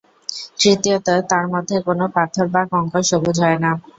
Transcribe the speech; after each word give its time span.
তৃতীয়ত, 0.59 1.07
তার 1.29 1.45
মধ্যে 1.53 1.75
কোন 1.87 1.99
পাথর 2.15 2.45
বা 2.53 2.61
কংকর 2.71 3.03
সবুজ 3.09 3.37
হয় 3.43 3.59
না। 3.63 3.71